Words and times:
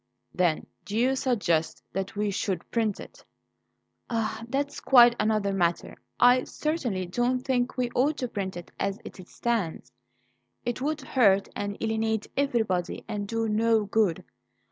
"Then 0.33 0.65
do 0.83 0.97
you 0.97 1.15
suggest 1.15 1.83
that 1.93 2.15
we 2.15 2.31
should 2.31 2.71
print 2.71 2.99
it?" 2.99 3.23
"Ah! 4.09 4.41
that's 4.49 4.79
quite 4.79 5.15
another 5.19 5.53
matter. 5.53 5.95
I 6.19 6.45
certainly 6.45 7.05
don't 7.05 7.41
think 7.41 7.77
we 7.77 7.91
ought 7.93 8.17
to 8.17 8.27
print 8.27 8.57
it 8.57 8.71
as 8.79 8.97
it 9.05 9.15
stands; 9.27 9.91
it 10.65 10.81
would 10.81 11.01
hurt 11.01 11.49
and 11.55 11.77
alienate 11.79 12.25
everybody 12.35 13.05
and 13.07 13.27
do 13.27 13.47
no 13.47 13.85
good. 13.85 14.23